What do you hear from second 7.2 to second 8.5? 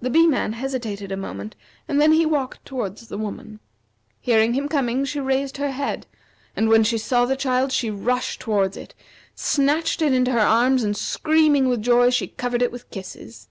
the child she rushed